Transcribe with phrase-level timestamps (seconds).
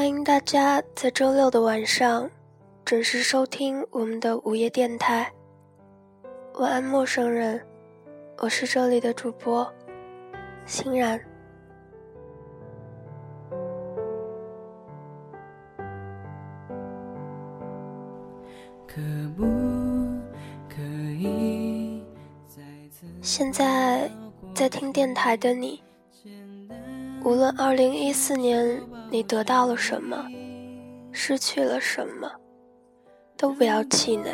[0.00, 2.26] 欢迎大家在周六的晚上
[2.86, 5.30] 准时收听我们的午夜电台。
[6.54, 7.60] 晚安，陌生人，
[8.38, 9.70] 我是这里的主播
[10.64, 11.20] 欣然。
[18.86, 19.02] 可
[19.36, 19.44] 不
[20.66, 20.80] 可
[21.18, 22.02] 以
[23.20, 24.10] 现在
[24.54, 25.82] 在听电台的你，
[27.22, 28.80] 无论二零一四年。
[29.10, 30.24] 你得到了什么，
[31.10, 32.30] 失去了什么，
[33.36, 34.32] 都不要气馁。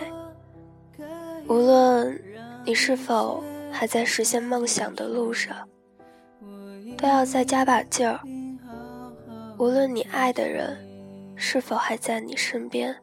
[1.48, 2.22] 无论
[2.64, 5.66] 你是否还在实现梦想的路上，
[6.98, 8.20] 都要再加把劲儿。
[9.58, 10.76] 无论你爱的人
[11.34, 12.94] 是否还在你身边，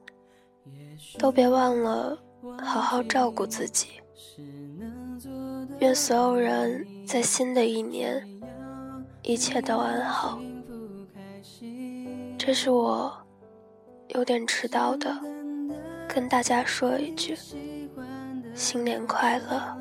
[1.17, 2.15] 都别忘了
[2.61, 3.87] 好好照顾自己。
[5.79, 8.23] 愿所有人在新的一年
[9.23, 10.39] 一切都安好。
[12.45, 13.09] 这是我
[14.09, 15.17] 有点迟到的，
[16.09, 17.37] 跟大家说一句，
[18.53, 19.77] 新年快乐。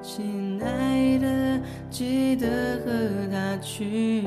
[0.00, 2.48] 亲爱的，记得
[2.86, 4.22] 和他去。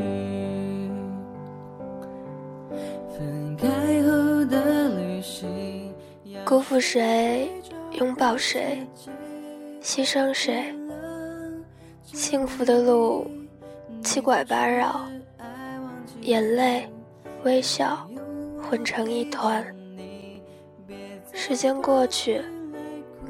[3.17, 3.67] 分开
[4.03, 5.91] 后的旅行，
[6.45, 7.49] 辜负谁，
[7.93, 8.87] 拥抱谁，
[9.81, 10.75] 牺牲谁？
[12.03, 13.25] 幸福的路，
[14.03, 15.09] 七拐八绕。
[16.21, 16.87] 眼泪、
[17.43, 18.07] 微笑
[18.61, 19.65] 混成一团。
[21.33, 22.41] 时间过去，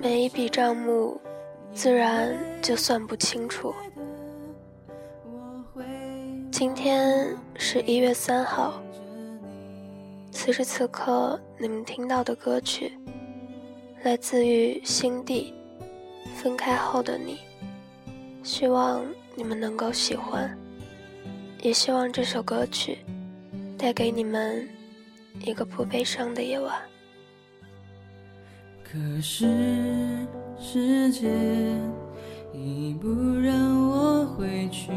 [0.02, 1.20] 每一笔账目
[1.74, 3.74] 自然就算不清楚。
[6.52, 8.84] 今天是一月三号，
[10.32, 12.92] 此时此刻你们听到的歌曲，
[14.04, 15.54] 来自于新地
[16.42, 17.36] 《分开后的你》，
[18.44, 19.02] 希望
[19.34, 20.56] 你们能够喜欢。
[21.62, 22.98] 也希望这首歌曲
[23.78, 24.68] 带给你们
[25.46, 26.76] 一个不悲伤的夜晚。
[28.84, 29.46] 可是
[30.60, 31.80] 时间
[32.52, 33.08] 已不
[33.40, 33.56] 让
[33.90, 34.92] 我回去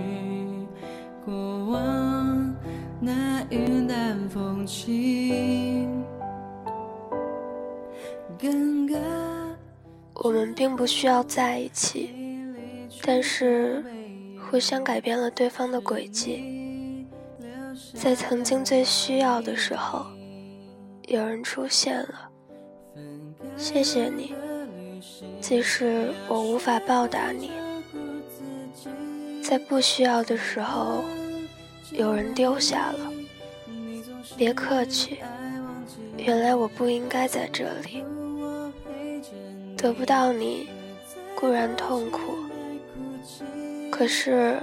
[1.25, 1.35] 过
[1.67, 2.57] 往
[2.99, 6.03] 那云淡风轻。
[10.15, 12.11] 我们并不需要在一起，
[13.03, 13.85] 但是。
[14.55, 17.05] 互相改变了对方的轨迹，
[17.93, 20.07] 在曾经最需要的时候，
[21.09, 22.31] 有人出现了。
[23.57, 24.33] 谢谢你，
[25.41, 27.51] 即使我无法报答你，
[29.43, 31.03] 在不需要的时候，
[31.91, 33.13] 有人丢下了。
[34.37, 35.19] 别客气，
[36.17, 38.05] 原来我不应该在这里。
[39.77, 40.69] 得不到你，
[41.35, 42.37] 固然痛苦。
[43.97, 44.61] 可是，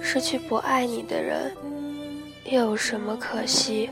[0.00, 1.52] 失去不爱你的人，
[2.44, 3.90] 又有什么可惜？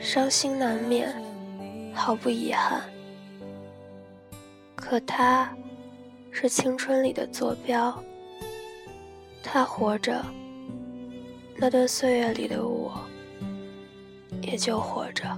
[0.00, 1.14] 伤心难免，
[1.92, 2.80] 毫不遗憾。
[4.74, 5.54] 可他，
[6.30, 8.02] 是青春里的坐标。
[9.42, 10.24] 他活着，
[11.58, 12.98] 那段岁月里的我，
[14.40, 15.28] 也就活着。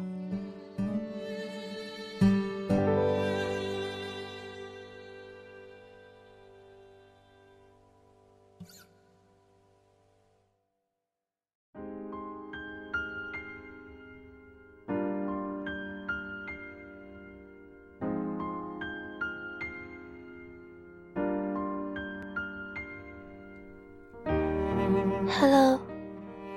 [25.39, 25.79] Hello，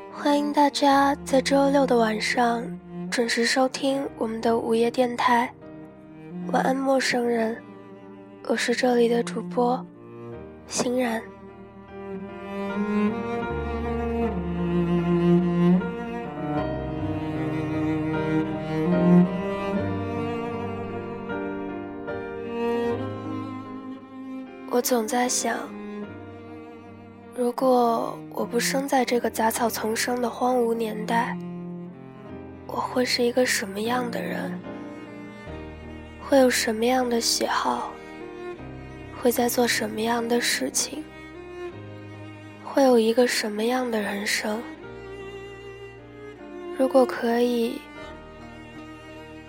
[0.10, 2.64] 欢迎大家在周六的晚上
[3.12, 5.54] 准时收听我们的午夜电台。
[6.54, 7.62] 晚安，陌生人，
[8.48, 9.86] 我是这里的主播
[10.66, 11.22] 欣然。
[24.72, 25.58] 我总在想。
[27.39, 31.38] 如果我不生在这个杂草丛生的荒芜年代，
[32.68, 34.59] 我会是一个什么样的人？
[36.21, 37.94] 会有什么样的喜好？
[39.21, 41.01] 会在做什么样的事情？
[42.62, 44.62] 会有一个什么样的人生？
[46.77, 47.80] 如果可以，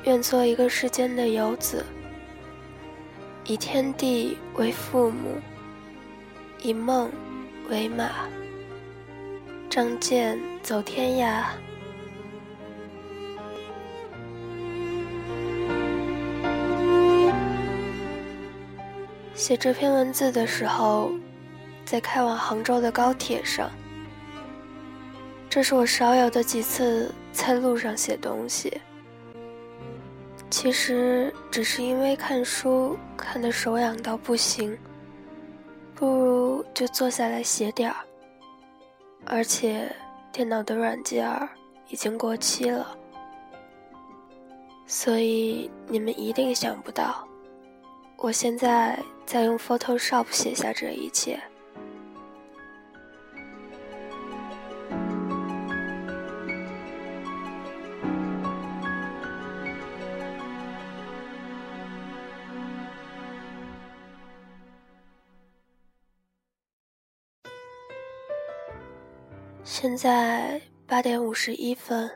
[0.04, 1.84] 愿做一个世间的游子，
[3.46, 5.40] 以天地为父母，
[6.62, 7.10] 以梦。
[7.70, 8.10] 为马，
[9.70, 11.44] 仗剑走天涯。
[19.36, 21.12] 写这篇文字的时候，
[21.84, 23.70] 在开往杭州的高铁上，
[25.48, 28.80] 这是我少有的几次在路上写东西。
[30.50, 34.76] 其实只是因为看书看得手痒到不行，
[36.00, 37.96] 不如就坐下来写点儿。
[39.26, 39.94] 而且
[40.32, 41.46] 电脑的软件儿
[41.90, 42.96] 已经过期了，
[44.86, 47.28] 所以你们一定想不到，
[48.16, 51.38] 我现在在用 Photoshop 写下这一切。
[69.72, 72.10] 现在八点五十一分，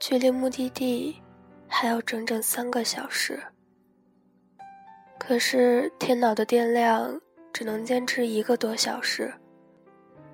[0.00, 1.22] 距离目的地
[1.68, 3.40] 还有整整三个小时。
[5.16, 7.20] 可是电脑的电量
[7.52, 9.32] 只能坚持一个多小时。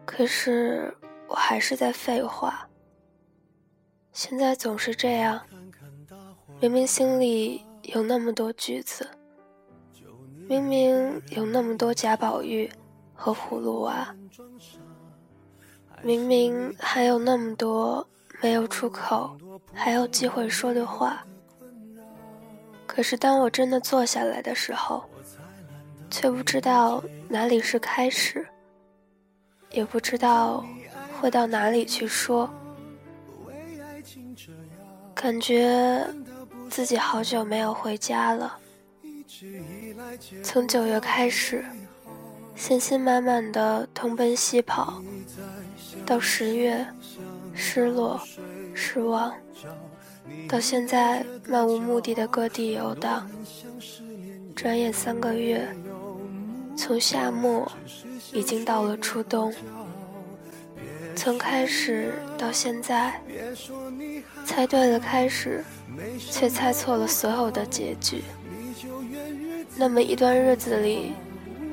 [0.07, 0.97] 可是
[1.29, 2.67] 我还是在废话。
[4.15, 5.39] 现在总是这样，
[6.63, 9.07] 明明心里有那么多句子，
[10.49, 12.73] 明明有那么多贾宝玉
[13.13, 14.17] 和葫芦娃。
[16.03, 18.07] 明明还有那么多
[18.41, 19.37] 没有出口、
[19.73, 21.25] 还有机会说的话，
[22.87, 25.05] 可是当我真的坐下来的时候，
[26.11, 28.47] 却不知道哪里是开始，
[29.73, 30.65] 也不知道
[31.21, 32.49] 会到哪里去说，
[35.15, 36.03] 感觉
[36.71, 38.59] 自己好久没有回家了。
[40.43, 41.65] 从九月开始，
[42.57, 45.03] 信心满满的东奔西跑。
[46.11, 46.85] 到十月，
[47.55, 48.21] 失落、
[48.75, 49.33] 失望，
[50.49, 53.31] 到现在漫无目的的各地游荡。
[54.57, 55.65] 转眼三个月，
[56.77, 57.71] 从夏末
[58.33, 59.55] 已经到了初冬。
[61.15, 63.23] 从开始到现在，
[64.45, 65.65] 猜对了开始，
[66.19, 68.25] 却猜错了所有的结局。
[69.77, 71.13] 那么一段日子里，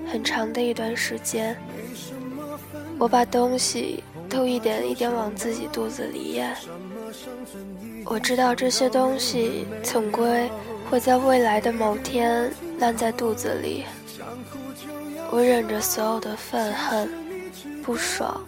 [0.06, 1.57] 很长的一段时间，
[3.00, 4.04] 我把东西。
[4.29, 6.56] 都一点一点往自己肚子里咽。
[8.06, 10.50] 我知道这些东西总归
[10.89, 13.85] 会在未来的某天烂在肚子里。
[15.29, 17.09] 我忍着所有的愤恨、
[17.83, 18.41] 不爽、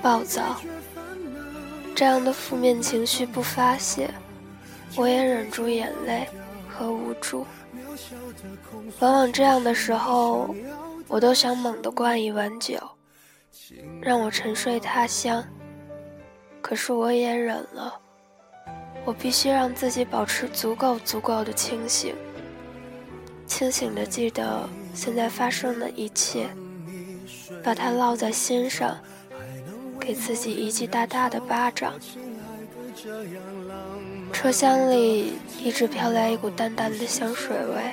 [0.00, 0.56] 暴躁，
[1.94, 4.08] 这样的负面情绪不发泄，
[4.96, 6.26] 我也忍住眼泪
[6.66, 7.46] 和无助。
[9.00, 10.54] 往往这样的时候，
[11.08, 12.78] 我都想猛地灌一碗酒。
[14.00, 15.44] 让我沉睡他乡，
[16.60, 18.00] 可是我也忍了。
[19.04, 22.14] 我必须让自己保持足够足够的清醒，
[23.46, 26.48] 清醒的记得现在发生的一切，
[27.62, 28.98] 把它烙在心上，
[29.98, 31.94] 给自己一记大大的巴掌。
[34.32, 37.92] 车厢里一直飘来一股淡淡的香水味，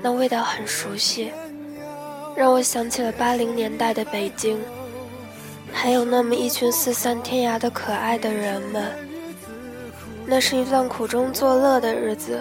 [0.00, 1.30] 那味道很熟悉。
[2.36, 4.60] 让我想起了八零年代的北京，
[5.72, 8.92] 还有那么一群四散天涯的可爱的人们。
[10.26, 12.38] 那是一段苦中作乐的日子。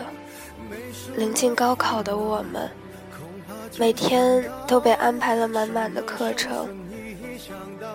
[1.15, 2.69] 临近高考的我们，
[3.77, 6.67] 每天都被安排了满满的课程，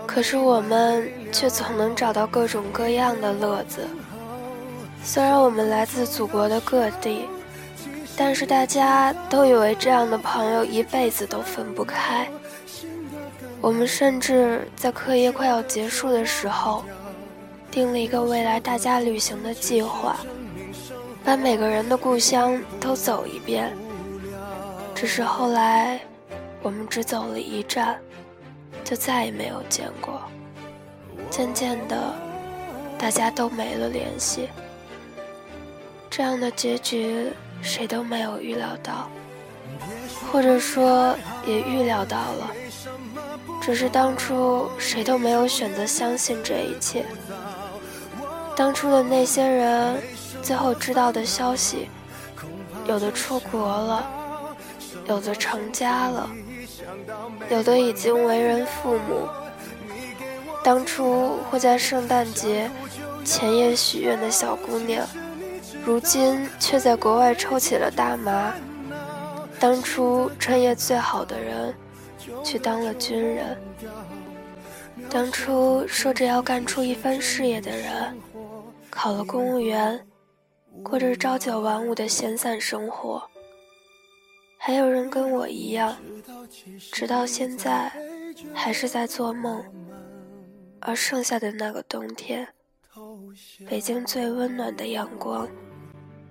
[0.07, 3.87] 可是我们却总能找到各种各样的乐子。
[5.05, 7.27] 虽然我们来自祖国的各地。
[8.23, 12.29] 但是大家都以为这样的朋友一辈子都分不开。
[13.62, 16.85] 我们甚至在课业快要结束的时候，
[17.71, 20.21] 定了一个未来大家旅行的计划，
[21.25, 23.75] 把每个人的故乡都走一遍。
[24.95, 25.99] 只是后来，
[26.61, 27.99] 我们只走了一站，
[28.85, 30.21] 就再也没有见过。
[31.31, 31.97] 渐渐的，
[32.99, 34.50] 大家都没了联系。
[36.11, 37.33] 这样的结局。
[37.62, 39.09] 谁都没有预料到，
[40.31, 42.50] 或者说也预料到了，
[43.61, 47.05] 只是当初谁都没有选择相信这一切。
[48.57, 50.02] 当初的那些人，
[50.43, 51.88] 最后知道的消息，
[52.87, 54.11] 有的出国了，
[55.07, 56.31] 有的成家了，
[57.50, 59.29] 有的已经为人父母。
[60.62, 62.71] 当初会在圣诞节
[63.25, 65.07] 前夜许愿的小姑娘。
[65.85, 68.55] 如今却在国外抽起了大麻。
[69.59, 71.75] 当初专业最好的人，
[72.45, 73.57] 去当了军人。
[75.09, 78.17] 当初说着要干出一番事业的人，
[78.89, 80.07] 考了公务员，
[80.83, 83.23] 过着朝九晚五的闲散生活。
[84.59, 85.97] 还有人跟我一样，
[86.93, 87.91] 直到现在，
[88.55, 89.65] 还是在做梦。
[90.81, 92.49] 而剩下的那个冬天，
[93.69, 95.47] 北京最温暖的阳光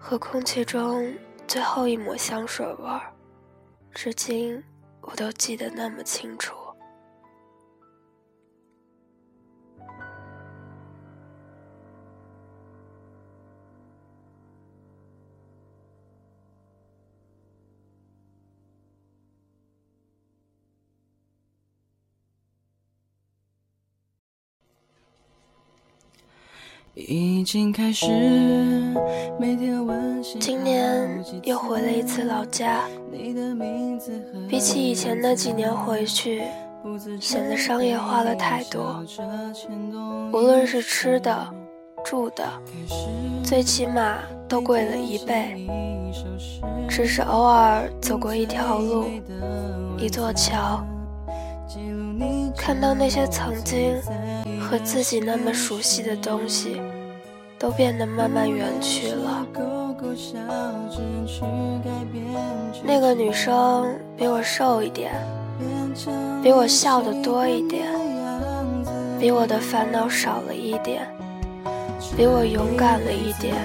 [0.01, 1.13] 和空气中
[1.45, 3.13] 最后一抹香水味儿，
[3.93, 4.63] 至今
[5.01, 6.55] 我都记得那么清楚。
[27.11, 28.05] 已经开始
[30.39, 32.83] 今年又回了一次老家，
[34.47, 36.43] 比起以前那几年回去，
[37.19, 39.03] 显得商业化了太多。
[40.31, 41.47] 无论是吃的、
[42.05, 42.47] 住的，
[43.43, 45.67] 最起码都贵了一倍。
[46.87, 49.05] 只是偶尔走过一条路、
[49.97, 50.85] 一座桥，
[52.55, 53.95] 看到那些曾经
[54.61, 56.79] 和自己那么熟悉的东西。
[57.59, 59.45] 都变得慢慢远去了。
[62.83, 65.11] 那个女生比我瘦一点，
[66.41, 67.85] 比我笑的多一点，
[69.19, 71.05] 比我的烦恼少了一点，
[72.15, 73.55] 比我勇敢了一点。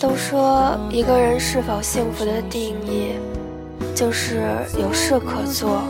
[0.00, 3.16] 都说一个人是否幸福的定义，
[3.94, 4.40] 就是
[4.78, 5.82] 有事可做，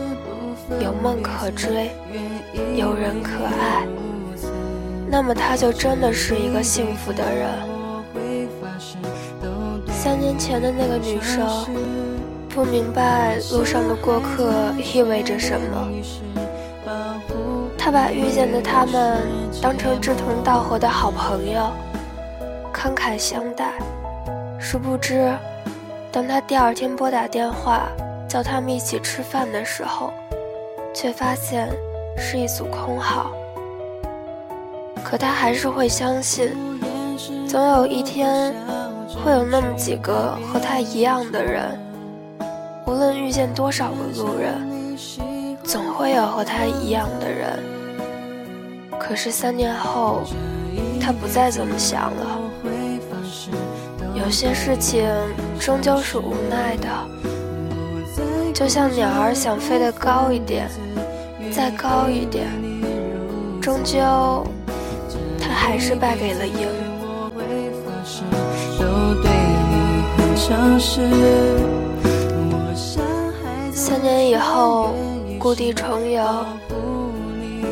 [0.81, 1.91] 有梦可追，
[2.75, 3.85] 有人可爱。
[5.11, 7.49] 那么他就真的是一个幸福的人。
[9.91, 11.45] 三年前的那个女生
[12.47, 15.89] 不明白路上的过客意味着什么，
[17.77, 19.19] 她把遇见的他们
[19.61, 21.69] 当成志同道合的好朋友，
[22.73, 23.73] 慷慨相待。
[24.57, 25.31] 殊不知，
[26.09, 27.89] 当他第二天拨打电话
[28.29, 30.13] 叫他们一起吃饭的时候，
[30.95, 31.69] 却发现
[32.17, 33.31] 是一组空号。
[35.03, 36.51] 可他还是会相信，
[37.47, 38.53] 总有一天
[39.23, 41.77] 会有那么几个和他一样的人。
[42.87, 44.97] 无论遇见多少个路人，
[45.63, 47.59] 总会有和他一样的人。
[48.99, 50.21] 可是三年后，
[50.99, 52.39] 他不再这么想了。
[54.13, 55.09] 有些事情
[55.59, 56.87] 终究是无奈的，
[58.53, 60.69] 就像鸟儿想飞得高一点，
[61.51, 62.47] 再高一点，
[63.61, 64.45] 终究。
[65.61, 66.67] 还是败给了鹰。
[73.71, 74.95] 三年以后，
[75.39, 76.23] 故地重游，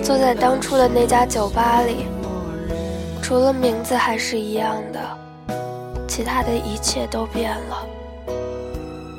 [0.03, 2.05] 坐在当初的那家酒吧里，
[3.24, 5.00] 除了名字还是一样的，
[6.08, 7.88] 其他的一切都变了。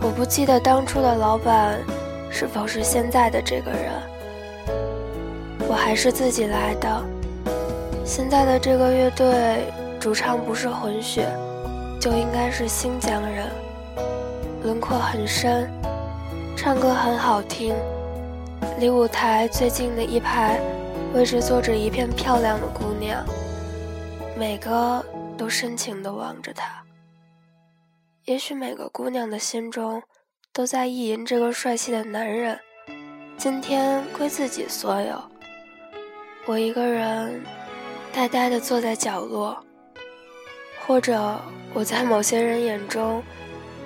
[0.01, 1.77] 我不记得当初的老板
[2.31, 3.91] 是否是现在的这个人，
[5.69, 7.20] 我还是自己来的。
[8.11, 11.33] 现在的这个乐队主唱不是混血，
[12.01, 13.49] 就应该是新疆人，
[14.65, 15.71] 轮廓很深，
[16.57, 17.73] 唱歌很好听。
[18.81, 20.61] 离舞台最近的一排
[21.15, 23.25] 位置坐着一片漂亮的姑娘，
[24.37, 25.01] 每个
[25.39, 26.83] 都深情地望着他。
[28.25, 30.03] 也许每个姑娘的心中
[30.53, 32.59] 都在意淫这个帅气的男人，
[33.37, 35.23] 今天归自己所有。
[36.47, 37.41] 我一个人。
[38.13, 39.57] 呆呆地坐在角落，
[40.85, 41.41] 或者
[41.73, 43.23] 我在某些人眼中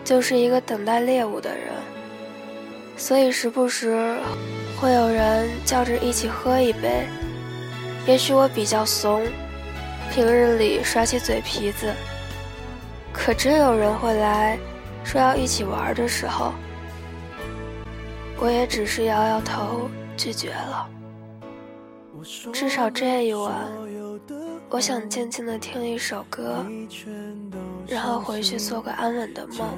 [0.03, 1.75] 就是一个等待猎物的人，
[2.97, 4.17] 所以时不时
[4.81, 7.07] 会有人叫着一起喝一杯。
[8.07, 9.23] 也许我比较怂，
[10.11, 11.93] 平日里耍起嘴皮子，
[13.13, 14.59] 可真有人会来
[15.05, 16.53] 说要一起玩的时候，
[18.41, 20.89] 我也只是摇摇头拒绝了。
[22.53, 23.53] 至少这一晚。
[24.75, 26.67] 我想静静的听一首歌，
[27.87, 29.69] 然后回去做个安稳的梦。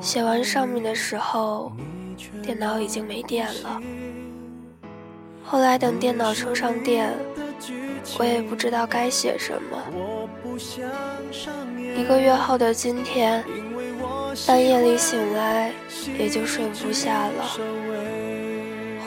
[0.00, 1.70] 写完上面的时候，
[2.42, 3.80] 电脑已经没电了。
[5.44, 7.14] 后来等电脑充上电，
[8.18, 9.80] 我也不知道该写什么。
[11.96, 13.44] 一个月后的今天，
[14.48, 15.70] 半夜里醒来
[16.18, 17.56] 也就睡不下了。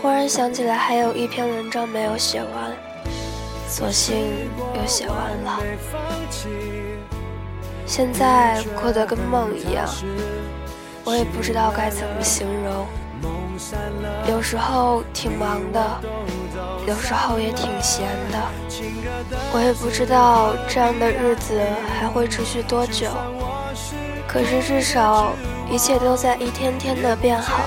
[0.01, 2.92] 忽然想起来还有一篇文章没有写完。
[3.75, 4.15] 索性
[4.75, 5.60] 又写完了，
[7.88, 9.89] 现在过得跟梦一样，
[11.03, 12.86] 我也不知道该怎么形容。
[14.30, 16.00] 有时候挺忙的，
[16.86, 18.39] 有时候也挺闲的，
[19.51, 21.60] 我也不知道这样的日子
[22.00, 23.08] 还会持续多久。
[24.27, 25.34] 可是至少
[25.68, 27.63] 一切都在一天天的变好。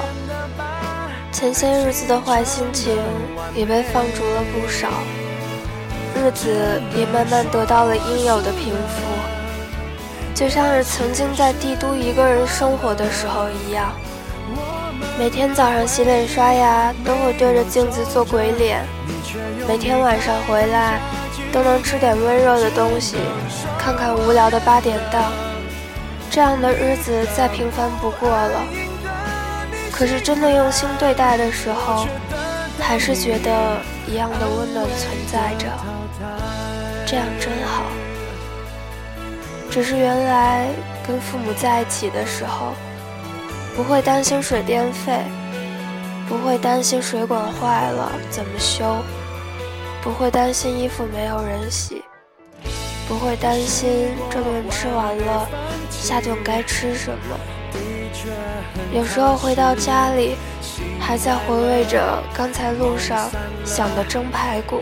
[1.32, 2.96] 前些日子的坏心情
[3.56, 4.88] 也被放逐了不少，
[6.16, 13.92] 日子也慢慢得到了应有的平复，就像是曾经在帝都一个人生活的时候一样。
[15.18, 18.82] 每天早上洗脸刷牙都会对着镜子做鬼脸，
[19.68, 20.98] 每天晚上回来
[21.52, 23.16] 都能吃点温热的东西，
[23.78, 25.30] 看看无聊的八点档。
[26.30, 28.60] 这样的日子再平凡不过了。
[29.92, 32.06] 可是真的用心对待的时候，
[32.78, 35.66] 还是觉得一样的温暖存在着，
[37.06, 37.84] 这样真好。
[39.70, 40.68] 只是原来
[41.06, 42.72] 跟父母在一起的时候，
[43.76, 45.22] 不会担心水电费，
[46.28, 48.96] 不会担心水管坏了怎么修，
[50.00, 52.02] 不会担心衣服没有人洗，
[53.06, 55.46] 不会担心这顿吃完了，
[55.90, 57.38] 下顿该吃什么。
[58.94, 60.36] 有时候回到家里，
[60.98, 63.28] 还在回味着刚才路上
[63.64, 64.80] 想的蒸排骨，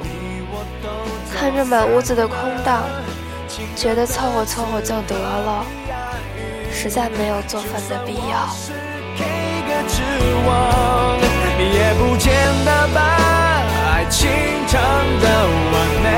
[1.44, 2.84] 看着满屋子的空荡，
[3.76, 5.62] 觉得凑合凑合就得了，
[6.72, 8.48] 实在没有做饭的必要。
[11.58, 12.32] 也不见
[12.64, 13.60] 得把
[13.92, 14.26] 爱情
[14.66, 14.80] 唱
[15.20, 15.28] 得
[15.70, 16.08] 完美。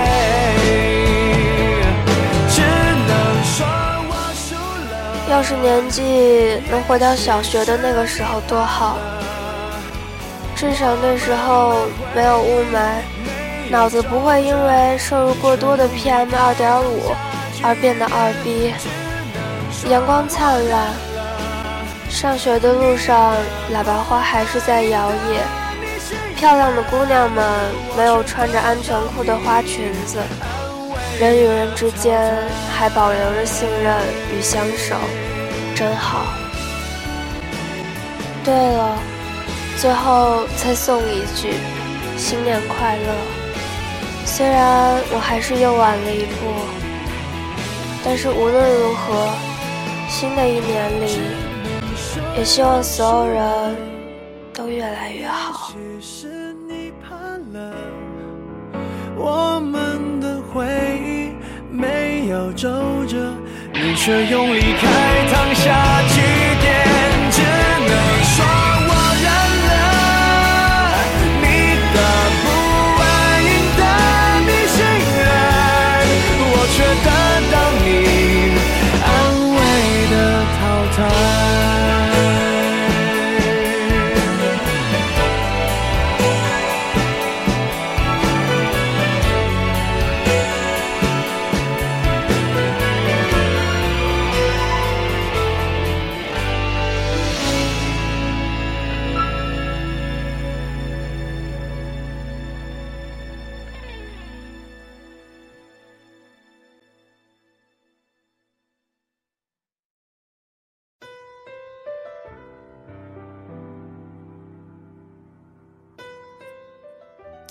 [5.28, 8.96] 要是年纪能回到小学的那个时候多好，
[10.54, 11.78] 至少那时候
[12.14, 13.00] 没有雾霾，
[13.70, 17.12] 脑子不会因为摄入过多的 PM 二点五
[17.62, 18.72] 而变得二逼。
[19.90, 20.94] 阳光灿烂，
[22.08, 23.34] 上学的路上
[23.74, 25.40] 喇叭花还是在摇曳，
[26.36, 27.44] 漂亮的姑娘们
[27.96, 30.18] 没有穿着安全裤的花裙子。
[31.18, 32.32] 人与人之间
[32.70, 33.96] 还保留着信任
[34.32, 34.96] 与相守，
[35.74, 36.26] 真好。
[38.44, 38.96] 对了，
[39.78, 41.54] 最后再送一句
[42.16, 43.45] 新年快乐。
[44.28, 46.34] 虽然我还是又晚了一步，
[48.04, 49.30] 但是无论如何，
[50.08, 51.20] 新的一年里，
[52.36, 53.76] 也希望所有人
[54.52, 55.72] 都越来越好。
[59.16, 60.66] 我们的回
[61.02, 61.32] 忆
[61.70, 62.68] 没有皱
[63.06, 63.32] 褶，
[63.72, 66.02] 你却用离开烫下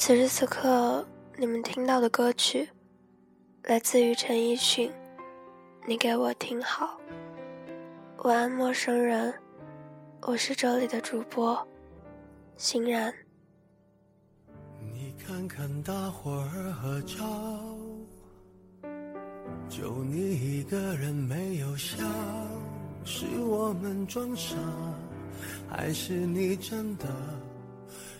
[0.06, 1.04] 此时此刻，
[1.36, 2.70] 你们听到的歌曲
[3.64, 4.88] 来自于陈奕迅，
[5.88, 7.00] 《你给我听好》。
[8.24, 9.34] 晚安，陌生人，
[10.22, 11.68] 我是这里的主播
[12.56, 13.12] 欣然。
[14.94, 17.26] 你看看大伙儿合照，
[19.68, 21.98] 就你一个人没有笑，
[23.04, 24.56] 是我们装傻，
[25.68, 27.08] 还是你真的？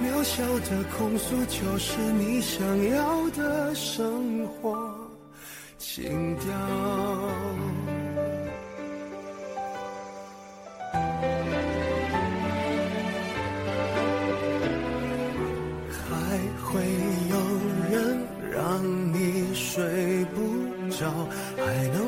[0.00, 5.08] 渺小的控诉就是你想要的生活。
[5.78, 6.50] 情调
[15.90, 16.80] 还会
[17.30, 17.36] 有
[17.90, 18.82] 人让
[19.12, 21.10] 你睡不着
[21.56, 22.07] 还能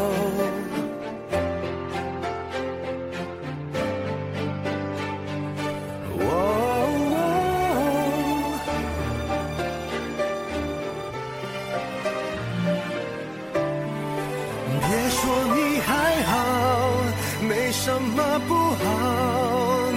[17.83, 18.83] 什么不好，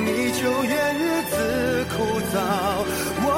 [0.07, 1.95] 你就怨日子枯
[2.33, 2.35] 燥。
[3.27, 3.29] 我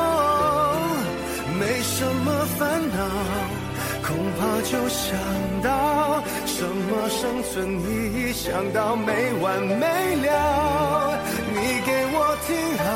[1.59, 2.99] 没什么烦恼，
[4.07, 5.19] 恐怕就想
[5.65, 9.11] 到什么生存意义，想到没
[9.43, 11.19] 完没了。
[11.51, 12.55] 你给我听
[12.87, 12.89] 好，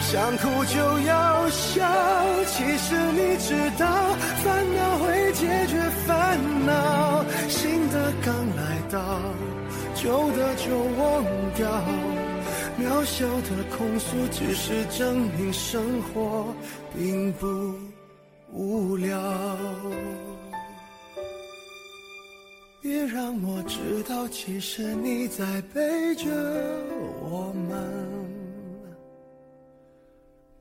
[0.00, 0.74] 想哭就
[1.06, 1.84] 要笑，
[2.46, 3.84] 其实你知道
[4.42, 4.85] 烦恼。
[10.06, 11.24] 旧的就忘
[11.56, 11.68] 掉。
[12.78, 16.54] 渺小的控诉，只是证明生活
[16.94, 17.74] 并不
[18.52, 19.18] 无聊。
[22.80, 26.30] 别让我知道，其实你在背着
[27.28, 28.30] 我们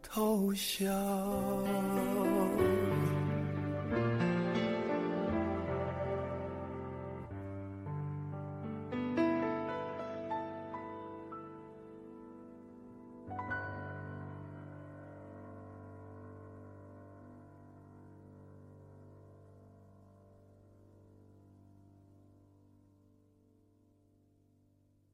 [0.02, 0.90] 偷笑。